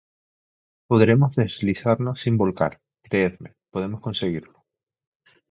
podremos 0.87 1.35
deslizarnos 1.35 2.21
sin 2.21 2.35
volcar, 2.35 2.81
creedme, 3.03 3.53
podemos 3.69 4.01
conseguirlo. 4.01 4.65